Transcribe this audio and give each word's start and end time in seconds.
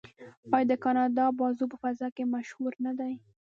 آیا 0.55 0.67
د 0.69 0.73
کاناډا 0.83 1.25
بازو 1.39 1.63
په 1.71 1.77
فضا 1.83 2.07
کې 2.15 2.23
مشهور 2.35 2.73
نه 2.85 2.91
دی؟ 2.99 3.13